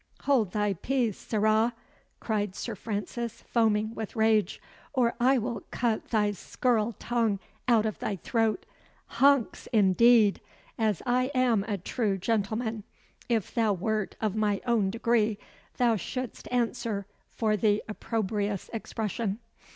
[0.21, 1.75] "Hold thy peace, sirrah!"
[2.19, 4.59] cried Sir Francis, foaming with rage,
[4.93, 8.65] "or I will cut thy scurril tongue out of thy throat.
[9.21, 10.41] Huncks, indeed!
[10.79, 12.83] As I am a true gentleman,
[13.29, 15.37] if thou wert of my own degree,
[15.77, 19.37] thou shouldst answer for the opprobrious expression."